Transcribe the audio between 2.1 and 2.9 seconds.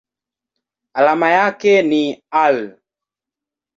Al.